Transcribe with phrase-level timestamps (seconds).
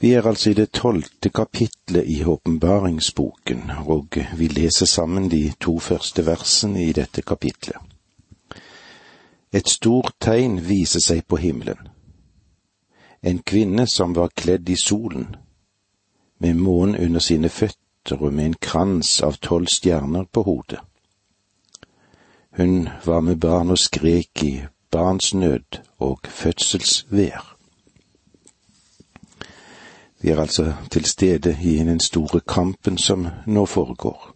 [0.00, 5.78] Vi er altså i det tolvte kapitlet i åpenbaringsboken, og vi leser sammen de to
[5.78, 7.76] første versene i dette kapitlet.
[9.52, 11.88] Et stort tegn viser seg på himmelen.
[13.22, 15.34] En kvinne som var kledd i solen,
[16.38, 20.78] med månen under sine føtter og med en krans av tolv stjerner på hodet.
[22.54, 24.54] Hun var med barn og skrek i
[24.90, 27.47] barnsnød og fødselsvær.
[30.20, 34.34] Vi er altså til stede i den store kampen som nå foregår.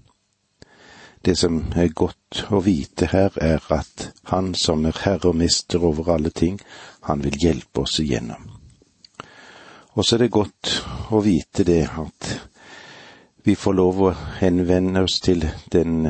[1.24, 5.84] Det som er godt å vite her, er at Han som er herre og mester
[5.84, 6.60] over alle ting,
[7.02, 8.50] han vil hjelpe oss igjennom.
[9.94, 12.48] Og så er det godt å vite det at
[13.44, 16.08] vi får lov å henvende oss til den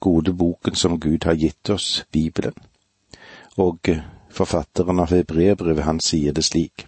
[0.00, 2.56] gode boken som Gud har gitt oss, Bibelen.
[3.56, 3.88] Og
[4.30, 6.86] forfatteren av Hebreerbrevet, han sier det slik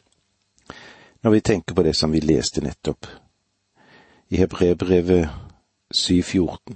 [1.25, 3.07] når vi tenker på det som vi leste nettopp.
[4.29, 5.29] I Hebrebrevet
[5.95, 6.75] 7,14.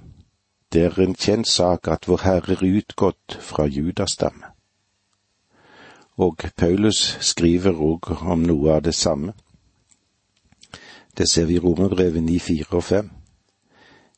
[0.73, 4.49] Det er en kjent sak at Vår Herre er utgått fra Judas stamme.
[6.17, 9.33] Og Paulus skriver òg om noe av det samme.
[11.17, 13.11] Det ser vi i Romerbrevet 9, 4 og 5.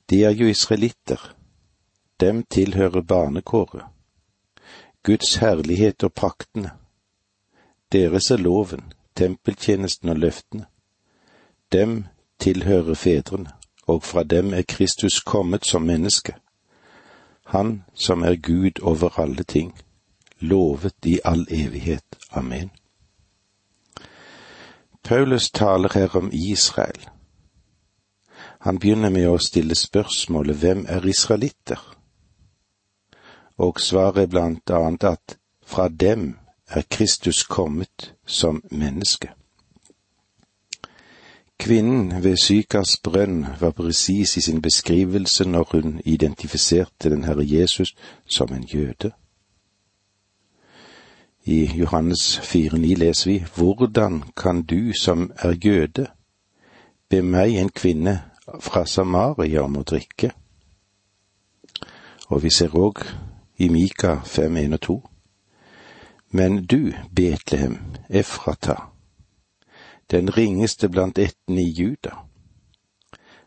[0.10, 1.36] De er jo israelitter.
[2.20, 3.84] Dem tilhører barnekåret.
[5.04, 6.72] Guds herlighet og praktene.
[7.92, 10.66] Deres er loven, tempeltjenesten og løftene.
[11.72, 12.06] Dem
[12.40, 13.52] tilhører fedrene,
[13.88, 16.36] og fra dem er Kristus kommet som menneske.
[17.46, 19.80] Han som er Gud over alle ting,
[20.40, 22.06] lovet i all evighet.
[22.32, 22.72] Amen.
[25.04, 27.10] Paulus taler her om Israel.
[28.62, 31.80] Han begynner med å stille spørsmålet hvem er israelitter?
[33.58, 39.30] Og svaret er blant annet at fra dem er Kristus kommet som menneske.
[41.60, 47.96] Kvinnen ved Sykars brønn var presis i sin beskrivelse når hun identifiserte den Herre Jesus
[48.26, 49.12] som en jøde.
[51.44, 56.08] I Johannes 4,9 leser vi Hvordan kan du som er jøde,
[57.10, 58.22] be meg en kvinne
[58.60, 60.32] fra Samaria om å drikke?
[62.30, 63.06] Og vi ser òg
[63.58, 65.11] i Mika 5,1 og 2
[66.32, 67.78] men du, Betlehem,
[68.10, 68.76] Efrata,
[70.12, 72.16] den ringeste blant ættene i Juda.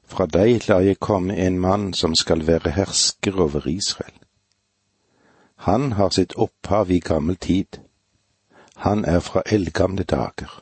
[0.04, 4.14] Fra deg lar jeg komme en mann som skal være hersker over Israel.
[5.56, 7.80] Han har sitt opphav i gammel tid.
[8.76, 10.60] Han er fra eldgamle dager.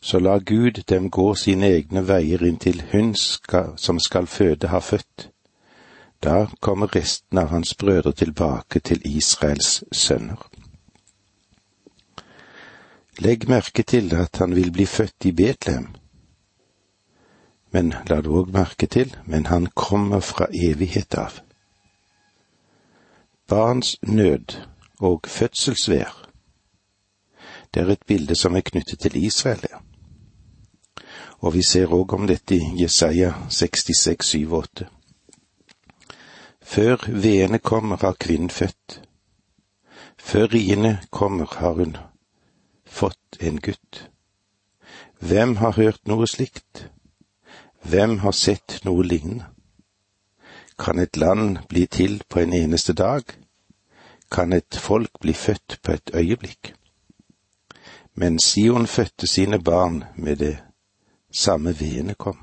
[0.00, 4.80] Så la Gud dem gå sine egne veier inntil hun skal, som skal føde, har
[4.80, 5.30] født.
[6.22, 10.57] Da kommer resten av hans brødre tilbake til Israels sønner.
[13.18, 15.88] Legg merke til at han vil bli født i Betlehem.
[17.70, 21.40] Men la du òg merke til, men han kommer fra evighet av.
[23.48, 24.54] Barns nød
[25.00, 26.14] og fødselsvær,
[27.74, 29.66] det er et bilde som er knyttet til Israel.
[31.38, 34.86] Og vi ser òg om dette i Jesaja 66, 7 8.
[36.62, 39.00] Før veene kommer, har kvinnen født.
[40.18, 41.96] Før riene kommer, har hun
[42.88, 44.10] fått en gutt.
[45.20, 46.88] Hvem har hørt noe slikt?
[47.82, 49.46] Hvem har sett noe lignende?
[50.78, 53.22] Kan et land bli til på en eneste dag?
[54.30, 56.74] Kan et folk bli født på et øyeblikk?
[58.14, 60.58] Men Sion fødte sine barn med det
[61.32, 62.38] samme veene kom.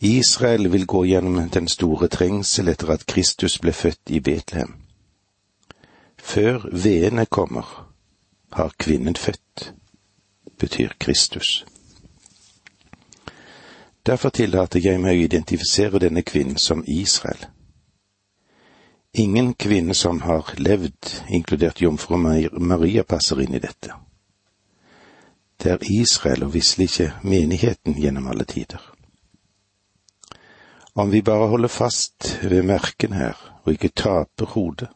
[0.00, 4.76] Israel vil gå gjennom den store trengsel etter at Kristus ble født i Betlehem.
[6.18, 7.87] Før veene kommer,
[8.50, 9.72] har kvinnen født,
[10.58, 11.66] betyr Kristus.
[14.06, 17.42] Derfor tillater jeg meg å identifisere denne kvinnen som Israel.
[19.12, 23.92] Ingen kvinne som har levd, inkludert jomfru Maria, passer inn i dette.
[25.58, 28.80] Det er Israel og visselig ikke menigheten gjennom alle tider.
[30.94, 34.88] Om vi bare holder fast ved merken her og ikke taper hodet,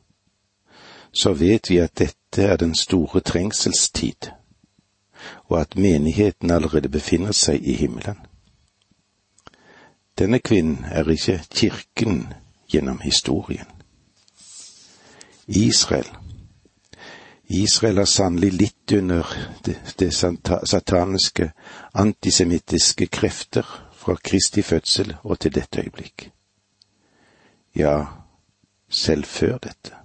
[1.13, 4.31] så vet vi at dette er den store trengselstid,
[5.49, 8.17] og at menigheten allerede befinner seg i himmelen.
[10.19, 12.33] Denne kvinnen er ikke kirken
[12.69, 13.69] gjennom historien.
[15.47, 16.09] Israel
[17.53, 19.27] Israel har sannelig litt under
[19.65, 20.13] det, det
[20.65, 21.51] sataniske,
[21.93, 26.31] antisemittiske krefter fra Kristi fødsel og til dette øyeblikk.
[27.77, 28.07] Ja,
[28.89, 30.02] selv før dette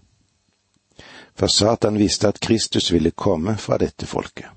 [1.38, 4.50] for Satan visste at Kristus ville komme fra dette folket.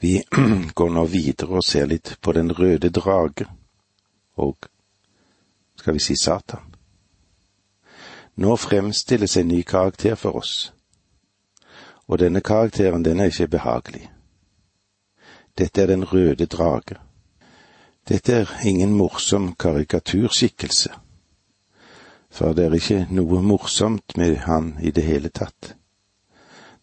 [0.00, 0.22] Vi
[0.74, 3.46] går nå videre og ser litt på den røde drage,
[4.34, 4.66] og
[5.78, 6.64] skal vi si Satan.
[8.34, 10.72] Nå fremstilles en ny karakter for oss,
[12.08, 14.08] og denne karakteren den er ikke behagelig.
[15.58, 16.98] Dette er den røde drage.
[18.08, 20.90] Dette er ingen morsom karikaturskikkelse,
[22.30, 25.74] for det er ikke noe morsomt med han i det hele tatt.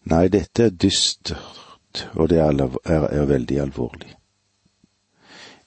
[0.08, 4.14] Nei, dette er dystert, og det er, er, veldig alvorlig.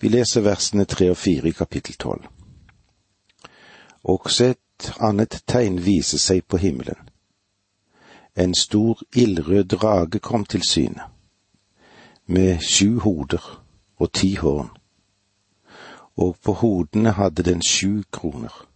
[0.01, 2.25] Vi leser versene tre og fire i kapittel tolv.
[4.04, 7.10] Også et annet tegn viser seg på himmelen.
[8.36, 11.04] En stor ildrød drage kom til syne,
[12.25, 13.44] med sju hoder
[14.00, 14.72] og ti horn,
[16.18, 18.71] og på hodene hadde den sju kroner.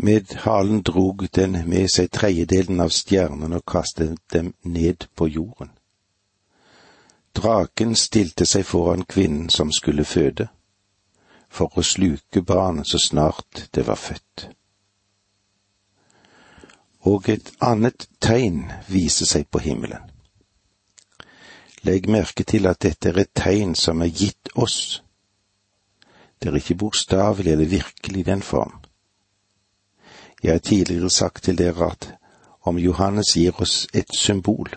[0.00, 5.72] Med halen drog den med seg tredjedelen av stjernene og kastet dem ned på jorden.
[7.34, 10.46] Draken stilte seg foran kvinnen som skulle føde,
[11.50, 14.48] for å sluke barnet så snart det var født.
[17.10, 20.06] Og et annet tegn viser seg på himmelen.
[21.82, 25.02] Legg merke til at dette er et tegn som er gitt oss.
[26.38, 28.78] Det er ikke bokstavelig eller virkelig i den form.
[30.42, 32.14] Jeg har tidligere sagt til dere at
[32.60, 34.70] om Johannes gir oss et symbol,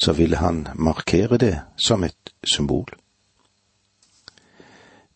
[0.00, 2.88] så vil han markere det som et symbol.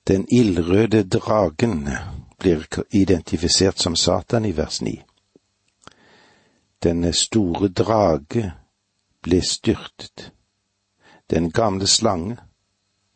[0.08, 1.88] Den ildrøde dragen
[2.38, 5.02] blir identifisert som Satan i vers ni.
[6.82, 8.52] Denne store drage
[9.22, 10.32] ble styrtet.
[11.30, 12.36] Den gamle slange,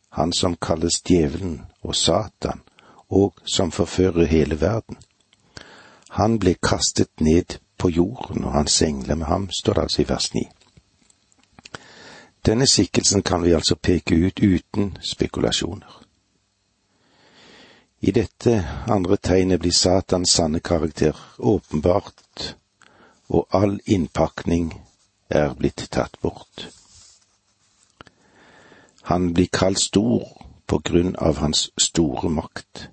[0.09, 2.63] han som kalles djevelen og Satan,
[3.09, 4.97] og som forfører hele verden.
[6.11, 10.09] Han ble kastet ned på jorden, og hans engler med ham, står det altså i
[10.09, 10.49] vers 9.
[12.47, 16.03] Denne skikkelsen kan vi altså peke ut uten spekulasjoner.
[18.01, 18.53] I dette
[18.87, 22.55] andre tegnet blir Satans sanne karakter åpenbart,
[23.29, 24.71] og all innpakning
[25.29, 26.69] er blitt tatt bort.
[29.03, 30.25] Han blir kalt stor
[30.67, 32.89] på grunn av hans store makt.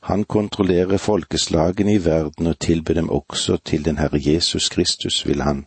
[0.00, 5.42] Han kontrollerer folkeslagene i verden og tilbyr dem også til den Herre Jesus Kristus, vil
[5.42, 5.66] han,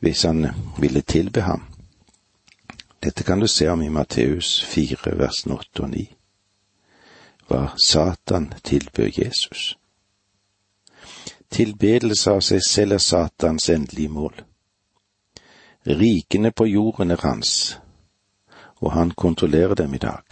[0.00, 0.46] hvis han
[0.78, 1.62] ville tilbe ham.
[3.02, 6.14] Dette kan du se om i Matteus 4, versene 8 og 9.
[7.48, 9.78] Hva Satan tilbød Jesus.
[11.50, 14.40] Tilbedelse av seg selv er Satans endelige mål.
[15.86, 17.78] Rikene på jorden er hans,
[18.80, 20.24] og han kontrollerer dem i dag.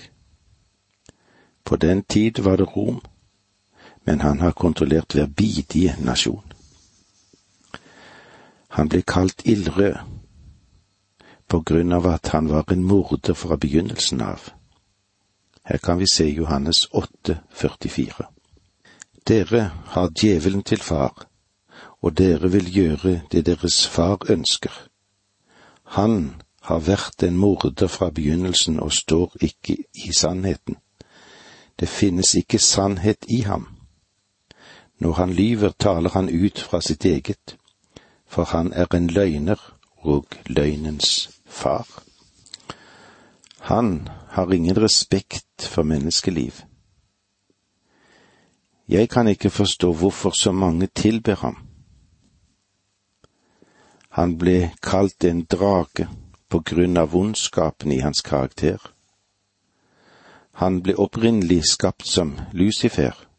[1.64, 3.02] På den tid var det Rom,
[4.04, 6.52] men han har kontrollert hver bidige nasjon.
[8.69, 9.94] Han ble kalt ildrød
[11.49, 14.49] på grunn av at han var en morder fra begynnelsen av.
[15.64, 18.25] Her kan vi se Johannes 8, 44.
[19.28, 21.26] Dere har djevelen til far,
[22.00, 24.72] og dere vil gjøre det deres far ønsker.
[25.84, 30.76] Han har vært en morder fra begynnelsen og står ikke i sannheten.
[31.81, 33.69] Det finnes ikke sannhet i ham.
[35.02, 37.56] Når han lyver, taler han ut fra sitt eget,
[38.26, 39.58] for han er en løgner
[39.96, 41.88] og løgnens far.
[43.60, 46.53] Han har ingen respekt for menneskeliv.
[48.88, 51.58] Jeg kan ikke forstå hvorfor så mange tilber ham.
[54.08, 56.06] Han ble kalt en drage
[56.48, 58.79] på grunn av ondskapen i hans karakter.
[60.53, 63.31] Han ble opprinnelig skapt som Lucifer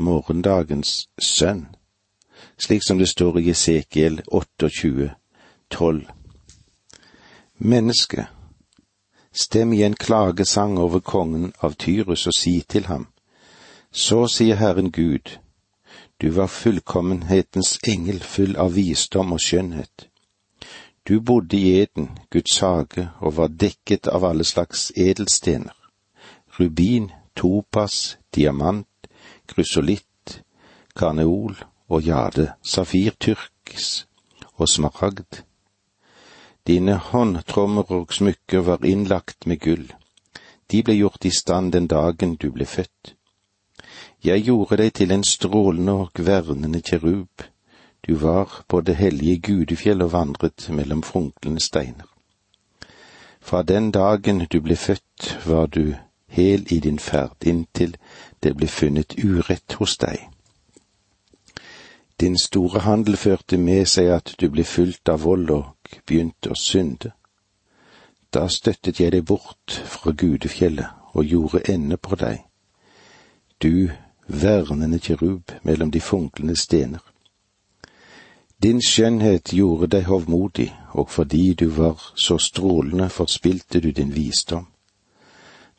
[0.00, 1.66] morgendagens sønn,
[2.58, 5.10] slik som det står i Esekiel 28,
[5.70, 6.02] 12.
[7.58, 8.26] Menneske,
[9.32, 13.06] stem i en klagesang over kongen av Tyrus og si til ham,
[13.92, 15.38] så sier Herren Gud,
[16.20, 20.10] du var fullkommenhetens engel full av visdom og skjønnhet.
[21.08, 25.72] Du bodde i Eden, Guds hage, og var dekket av alle slags edelstener.
[26.60, 28.86] Rubin, topas, diamant,
[29.50, 30.42] krysolitt,
[30.96, 31.56] karneol
[31.88, 34.06] og jade, safir tyrks
[34.56, 35.42] og smaragd.
[36.66, 39.88] Dine håndtrommer og smykker var innlagt med gull,
[40.70, 43.14] de ble gjort i stand den dagen du ble født.
[44.22, 47.48] Jeg gjorde deg til en strålende og vernende kjerub,
[48.06, 52.06] du var på det hellige gudefjell og vandret mellom funklende steiner.
[53.40, 55.94] Fra den dagen du ble født, var du
[56.30, 57.96] hel i din ferd inntil
[58.42, 60.28] det ble funnet urett hos deg.
[62.20, 66.58] Din store handel førte med seg at du ble fulgt av vold og begynte å
[66.58, 67.12] synde.
[68.30, 72.44] Da støttet jeg deg bort fra gudefjellet og gjorde ende på deg,
[73.58, 73.90] du
[74.28, 77.00] vernende kirub mellom de funklende stener.
[78.62, 84.66] Din skjønnhet gjorde deg hovmodig, og fordi du var så strålende, forspilte du din visdom.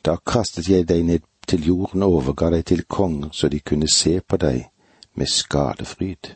[0.04, 3.88] Da kastet jeg deg ned til jorden og overga deg til konger, så de kunne
[3.88, 4.68] se på deg
[5.14, 6.34] med skadefryd.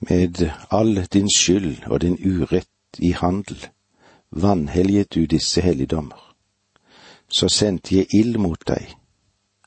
[0.00, 3.66] Med all din skyld og din urett i handel
[4.30, 6.34] vanhelliget du disse helligdommer.
[7.28, 8.94] Så sendte jeg ild mot deg,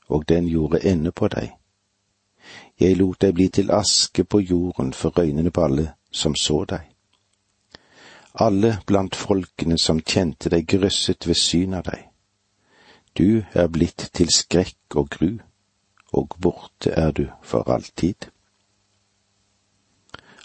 [0.08, 1.52] og den gjorde ende på deg
[2.80, 6.90] jeg lot deg bli til aske på jorden for øynene på alle som så deg.
[8.34, 12.02] Alle blant folkene som kjente deg grøsset ved syn av deg.
[13.14, 15.36] Du er blitt til skrekk og gru,
[16.12, 18.26] og borte er du for alltid.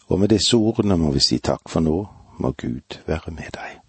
[0.09, 1.97] Og med disse ordene må vi si takk for nå,
[2.39, 3.79] må Gud være med deg.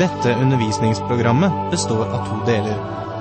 [0.00, 2.78] Dette undervisningsprogrammet består av to deler.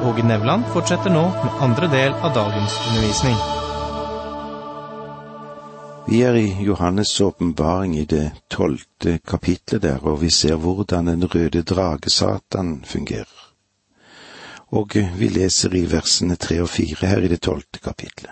[0.07, 3.35] Åge Nevland fortsetter nå med andre del av dagens undervisning.
[6.11, 11.23] Vi er i Johannes' åpenbaring i det tolvte kapitlet der, og vi ser hvordan den
[11.23, 13.40] røde drage Satan fungerer.
[14.71, 18.31] Og vi leser i versene tre og fire her i det tolvte kapitlet.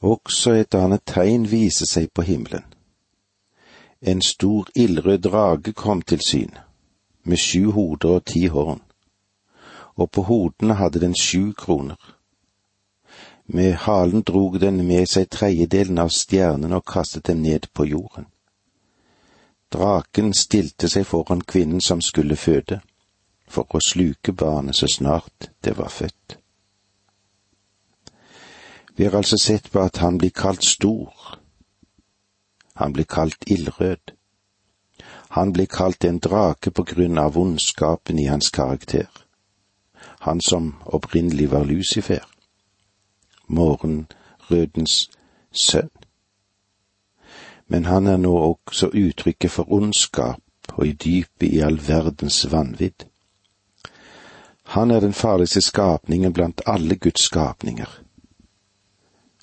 [0.00, 2.64] Også et annet tegn viser seg på himmelen.
[4.00, 6.54] En stor ildrød drage kom til syn,
[7.24, 8.80] med sju hoder og ti horn
[10.00, 11.96] og på hodene hadde den sju kroner.
[13.46, 18.28] Med halen drog den med seg tredjedelen av stjernene og kastet dem ned på jorden.
[19.70, 22.80] Draken stilte seg foran kvinnen som skulle føde,
[23.50, 26.36] for å sluke barnet så snart det var født.
[28.96, 31.38] Vi har altså sett på at han blir kalt stor.
[32.74, 34.14] Han blir kalt ildrød.
[35.36, 39.08] Han blir kalt en drake på grunn av ondskapen i hans karakter
[40.20, 42.24] han som opprinnelig var Lucifer,
[43.46, 45.10] morgenrødens
[45.52, 45.90] sønn.
[47.66, 50.42] Men han er nå også uttrykket for ondskap
[50.74, 53.06] og i dypet i all verdens vanvidd.
[54.70, 57.88] Han er den farligste skapningen blant alle Guds skapninger.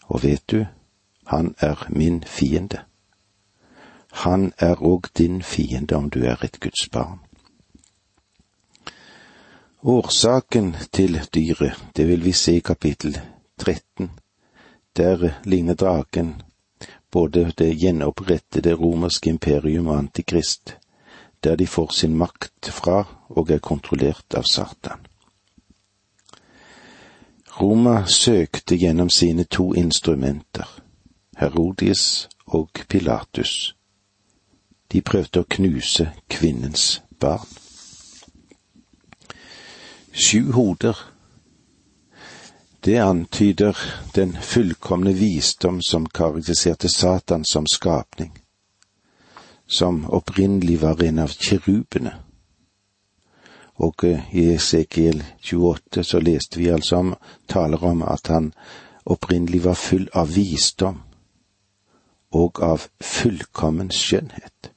[0.08, 0.66] Og vet du,
[1.26, 2.80] han er min fiende.
[4.12, 7.20] Han er òg din fiende om du er et Guds barn.
[9.84, 13.20] Årsaken til dyret, det vil vi se i kapittel
[13.60, 14.10] 13.
[14.98, 16.42] Der ligner draken
[17.12, 20.78] både det gjenopprettede romerske imperium og antikrist,
[21.44, 25.07] der de får sin makt fra og er kontrollert av Satan.
[27.62, 30.82] Roma søkte gjennom sine to instrumenter,
[31.38, 33.76] Herodis og Pilatus.
[34.92, 37.50] De prøvde å knuse kvinnens barn.
[40.14, 41.02] Sju hoder.
[42.86, 43.78] Det antyder
[44.16, 48.38] den fullkomne visdom som karakteriserte Satan som skapning,
[49.68, 52.14] som opprinnelig var en av kirubene.
[53.78, 57.14] Og eh, i Esekiel 28 så leste vi altså om,
[57.48, 58.54] taler om at han
[59.06, 61.04] opprinnelig var full av visdom
[62.36, 64.74] og av fullkommen skjønnhet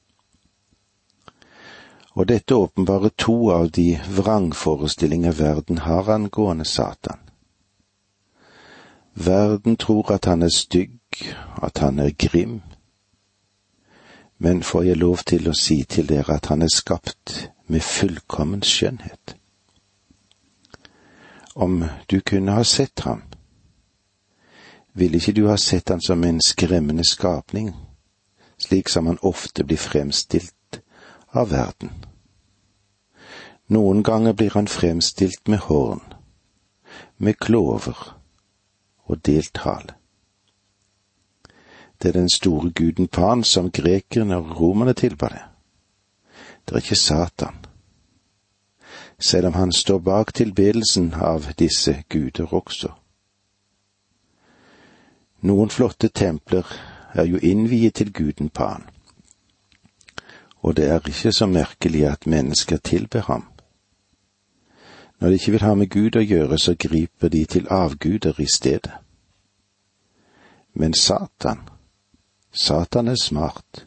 [2.13, 7.19] og dette åpenbarer to av de vrangforestillinger verden har angående Satan.
[9.13, 10.99] Verden tror at han er stygg,
[11.63, 12.61] at han er grim,
[14.37, 18.63] men får jeg lov til å si til dere at han er skapt med fullkommen
[18.63, 19.35] skjønnhet.
[21.55, 23.21] Om du kunne ha sett ham,
[24.93, 27.71] ville ikke du ha sett han som en skremmende skapning,
[28.57, 30.81] slik som han ofte blir fremstilt
[31.31, 31.93] av verden.
[33.71, 36.03] Noen ganger blir han fremstilt med horn,
[37.17, 37.95] med klover
[39.07, 39.95] og delt hale.
[42.01, 45.50] Det er den store guden Pan som grekerne og romerne tilba det.
[46.71, 47.57] Det er ikke Satan,
[49.19, 52.93] selv om han står bak tilbedelsen av disse guder også.
[55.43, 56.63] Noen flotte templer
[57.11, 58.87] er jo innviet til guden Pan
[60.61, 63.47] og det er ikke så merkelig at mennesker tilber ham.
[65.19, 68.47] Når de ikke vil ha med Gud å gjøre, så griper de til avguder i
[68.53, 68.93] stedet.
[70.73, 71.59] Men Satan,
[72.51, 73.85] Satan er smart.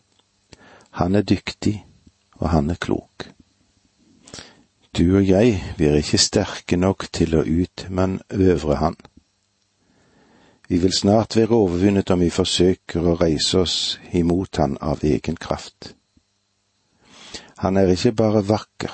[0.90, 1.84] Han er dyktig,
[2.44, 3.30] og han er klok.
[4.98, 8.96] Du og jeg, vi er ikke sterke nok til å utmanøvre han.
[10.68, 13.78] Vi vil snart være overvunnet om vi forsøker å reise oss
[14.12, 15.94] imot han av egen kraft.
[17.64, 18.92] Han er ikke bare vakker,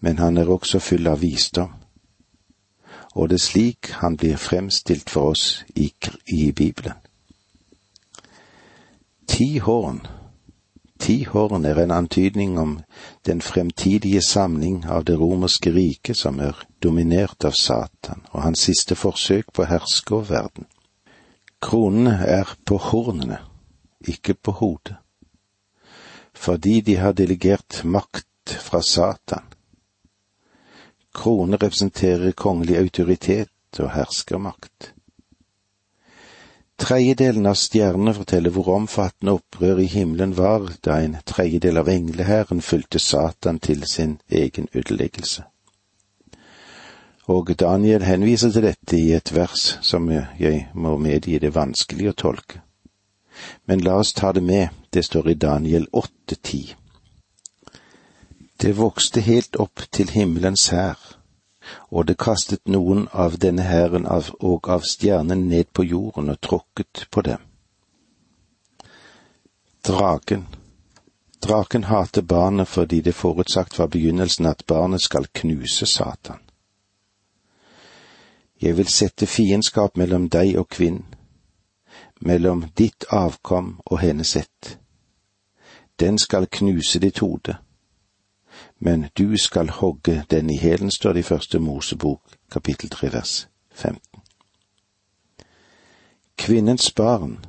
[0.00, 1.74] men han er også full av visdom,
[3.14, 5.44] og det er slik han blir fremstilt for oss
[5.76, 5.90] i,
[6.32, 6.96] i Bibelen.
[9.28, 10.00] Ti horn
[11.00, 12.80] Ti er en antydning om
[13.26, 18.94] den fremtidige samling av det romerske riket som er dominert av Satan og hans siste
[18.94, 20.66] forsøk på å herske over verden.
[21.60, 23.40] Kronene er på hornene,
[24.08, 24.96] ikke på hodet,
[26.34, 29.44] fordi de har delegert makt fra Satan.
[31.14, 34.92] Kroner representerer kongelig autoritet og herskermakt.
[36.80, 42.62] Tredjedelen av stjernene forteller hvor omfattende opprør i himmelen var da en tredjedel av englehæren
[42.64, 45.44] fulgte Satan til sin egen ødeleggelse.
[47.28, 52.16] Og Daniel henviser til dette i et vers som jeg må medgi det vanskelig å
[52.24, 52.64] tolke.
[53.68, 56.74] Men la oss ta det med, det står i Daniel 8,10.
[58.62, 61.19] Det vokste helt opp til himmelens hær
[61.90, 67.06] og det kastet noen av denne hæren og av stjernen ned på jorden og tråkket
[67.10, 67.44] på dem.
[69.86, 70.46] Draken
[71.40, 76.36] Draken hater barnet fordi det forutsagt var begynnelsen at barnet skal knuse Satan.
[78.60, 81.06] Jeg vil sette fiendskap mellom deg og kvinnen,
[82.20, 84.76] mellom ditt avkom og hennes ett.
[86.00, 87.56] Den skal knuse ditt hode
[88.80, 92.20] men du skal hogge den i hælen, står det i første Mosebok,
[92.50, 94.00] kapittel tre, vers 15.
[96.36, 97.44] Kvinnens barn,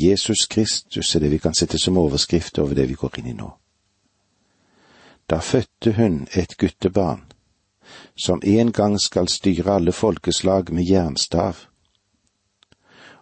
[0.00, 3.36] Jesus Kristus, er det vi kan sette som overskrift over det vi går inn i
[3.36, 3.50] nå.
[5.30, 7.26] Da fødte hun et guttebarn,
[8.16, 11.54] som en gang skal styre alle folkeslag med jernstav,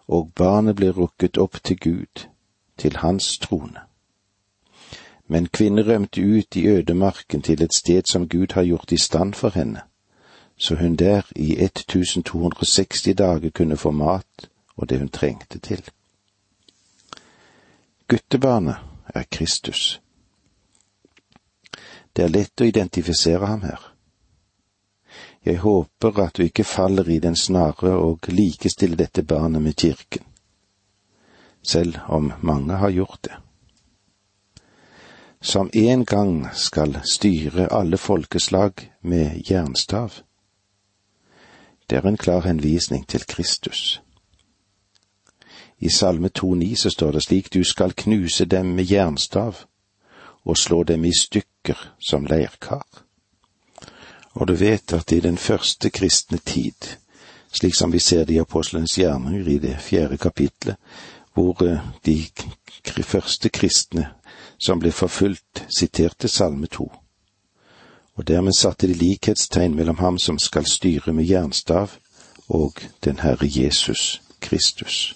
[0.07, 2.27] og barnet blir rukket opp til Gud,
[2.77, 3.88] til hans trone.
[5.31, 9.33] Men kvinnen rømte ut i ødemarken til et sted som Gud har gjort i stand
[9.33, 9.81] for henne,
[10.57, 15.83] så hun der i 1260 dager kunne få mat og det hun trengte til.
[18.07, 18.75] Guttebarnet
[19.15, 20.01] er Kristus.
[22.15, 23.83] Det er lett å identifisere ham her.
[25.45, 30.25] Jeg håper at du ikke faller i den snare og likestiller dette barnet med kirken,
[31.61, 33.37] selv om mange har gjort det
[35.41, 38.71] som en gang skal styre alle folkeslag
[39.01, 40.13] med jernstav.
[41.89, 44.01] Det er en klar henvisning til Kristus.
[45.79, 49.55] I Salme 2,9 så står det slik du skal knuse dem med jernstav
[50.45, 52.85] og slå dem i stykker som leirkar.
[54.33, 56.97] Og du vet at i den første kristne tid,
[57.51, 60.75] slik som vi ser det i apostlenes gjerninger i det fjerde kapitlet,
[61.33, 64.09] hvor eh, de første kristne
[64.59, 66.91] som ble forfulgt, siterte Salme to,
[68.15, 71.89] og dermed satte de likhetstegn mellom ham som skal styre med jernstav,
[72.49, 75.15] og den Herre Jesus Kristus.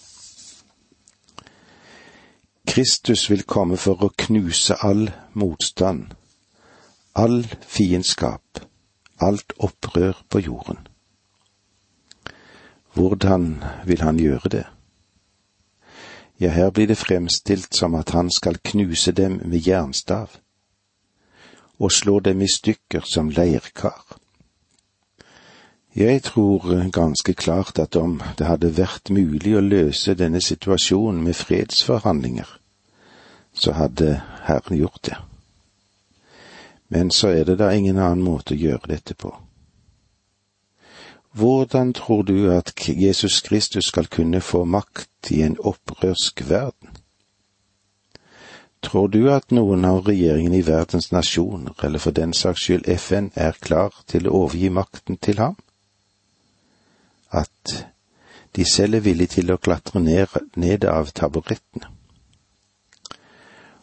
[2.68, 6.14] Kristus vil komme for å knuse all motstand,
[7.16, 8.64] all fiendskap,
[9.20, 10.88] alt opprør på jorden.
[12.94, 14.66] Hvordan vil han gjøre det?
[16.40, 20.30] Ja, her blir det fremstilt som at han skal knuse dem med jernstav
[21.80, 24.18] og slå dem i stykker som leirkar.
[25.96, 31.38] Jeg tror ganske klart at om det hadde vært mulig å løse denne situasjonen med
[31.38, 32.50] fredsforhandlinger,
[33.54, 35.18] så hadde Herren gjort det.
[36.90, 39.36] Men så er det da ingen annen måte å gjøre dette på.
[41.34, 46.90] Hvordan tror du at Jesus Kristus skal kunne få makt i en opprørsk verden?
[48.82, 53.32] Tror du at noen av regjeringene i verdens nasjoner, eller for den saks skyld FN,
[53.34, 55.56] er klar til å overgi makten til ham?
[57.32, 57.74] At
[58.56, 61.90] de selv er villige til å klatre ned, ned av taburettene?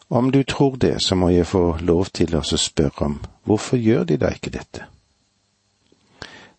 [0.07, 4.07] Om du tror det, så må jeg få lov til å spørre om hvorfor gjør
[4.07, 4.87] de da ikke dette?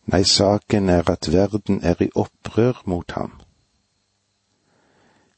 [0.04, 3.40] Nei, saken er at verden er i opprør mot ham.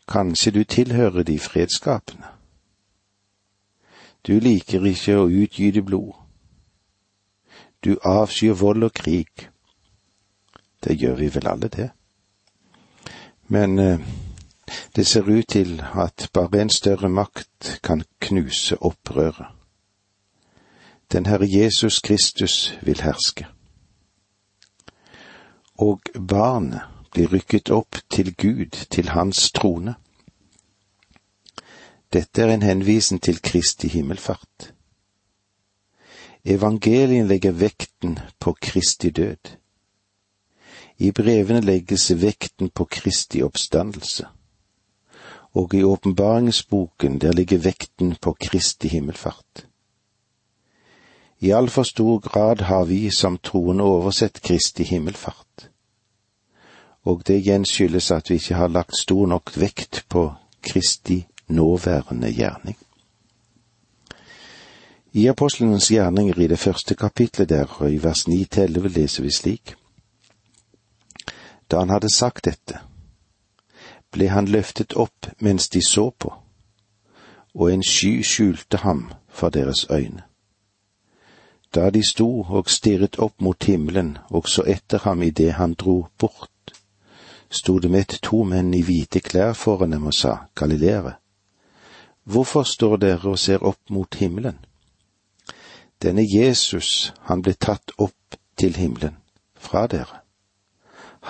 [0.08, 2.26] Kanskje du tilhører de fredsskapende.
[4.26, 6.14] Du liker ikke å utgyte blod.
[7.84, 9.48] Du avskyr vold og krig.
[10.84, 11.90] Det gjør vi vel alle, det.
[13.48, 14.00] Men eh,
[14.96, 19.52] det ser ut til at bare en større makt kan knuse opprøret.
[21.12, 23.46] Den Herre Jesus Kristus vil herske
[25.78, 26.82] og barnet
[27.14, 29.94] blir rykket opp til Gud, til hans trone.
[32.12, 34.72] Dette er en henvisning til Kristi himmelfart.
[36.44, 39.56] Evangelien legger vekten på Kristi død.
[40.98, 44.26] I brevene legges vekten på Kristi oppstandelse.
[45.54, 49.66] Og i åpenbaringsboken der ligger vekten på Kristi himmelfart.
[51.44, 55.68] I altfor stor grad har vi som troende oversett Kristi himmelfart.
[57.04, 60.22] Og det igjen skyldes at vi ikke har lagt stor nok vekt på
[60.62, 62.78] Kristi nåværende gjerning.
[65.12, 69.74] I apostlenes gjerninger i det første kapitlet der, og i vers 9-11 leser vi slik.
[71.70, 72.80] Da han hadde sagt dette,
[74.10, 76.32] ble han løftet opp mens de så på,
[77.54, 80.24] og en sky skjulte ham for deres øyne.
[81.74, 86.06] Da de sto og stirret opp mot himmelen og så etter ham idet han dro
[86.18, 86.74] bort,
[87.50, 91.16] sto det med to menn i hvite klær foran dem og sa, Galileere,
[92.24, 94.58] hvorfor står dere og ser opp mot himmelen?
[96.02, 99.16] Denne Jesus, han ble tatt opp til himmelen,
[99.58, 100.22] fra dere.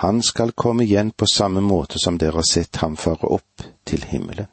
[0.03, 4.03] Han skal komme igjen på samme måte som dere har sett ham fare opp til
[4.03, 4.49] himmelen.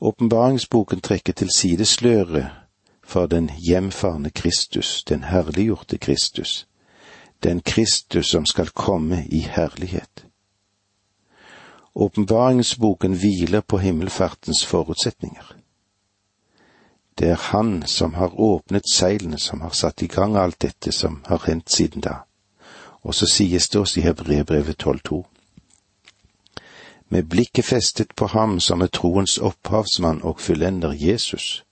[0.00, 2.65] Åpenbaringsboken trekker til side sløret
[3.06, 6.66] for den hjemfarne Kristus, den herliggjorte Kristus,
[7.42, 10.26] den Kristus som skal komme i herlighet.
[11.94, 15.56] Åpenbaringsboken hviler på himmelfartens forutsetninger.
[17.18, 21.24] Det er Han som har åpnet seilene, som har satt i gang alt dette som
[21.26, 22.14] har hendt siden da.
[23.02, 25.24] Og så sies det oss i Hebrebrevet 12,2.
[27.08, 31.65] Med blikket festet på ham som er troens opphavsmann og fullender Jesus,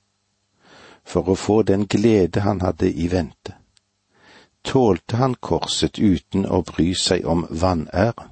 [1.04, 3.54] for å få den glede han hadde i vente,
[4.64, 8.30] tålte han korset uten å bry seg om vanære,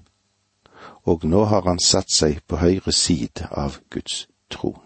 [1.05, 4.81] og nå har han satt seg på høyre side av Guds tron.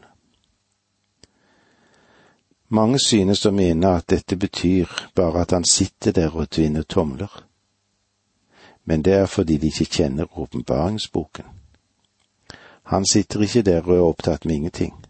[2.69, 7.31] Mange synes å mene at dette betyr bare at han sitter der og tvinner tomler.
[8.85, 11.45] Men det er fordi de ikke kjenner åpenbaringsboken.
[12.91, 15.06] Han sitter ikke der og er opptatt med ingenting.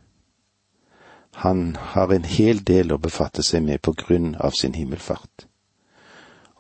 [1.42, 5.46] Han har en hel del å befatte seg med på grunn av sin himmelfart.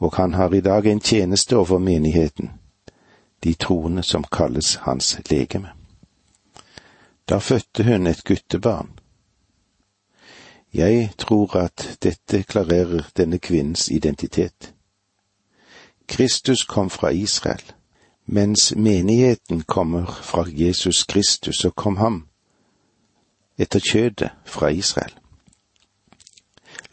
[0.04, 2.50] Og han har i dag en tjeneste over menigheten,
[3.40, 5.72] de troende som kalles hans legeme.
[7.24, 8.92] Da fødte hun et guttebarn
[10.76, 14.74] jeg tror at dette klarerer denne kvinnens identitet.
[16.08, 17.62] Kristus kom fra Israel,
[18.26, 22.28] mens menigheten kommer fra Jesus Kristus, og kom ham
[23.58, 25.14] etter kjødet fra Israel.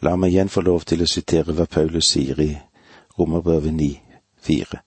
[0.00, 2.50] La meg igjen få lov til å sitere hva Paulus sier i
[3.18, 4.80] Romerbrevet 9,4.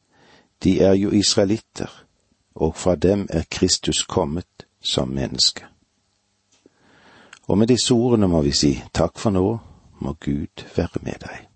[0.63, 1.89] De er jo israelitter,
[2.55, 5.65] og fra dem er Kristus kommet som menneske.
[7.47, 9.45] Og med disse ordene må vi si takk for nå,
[9.99, 11.47] må Gud være med deg.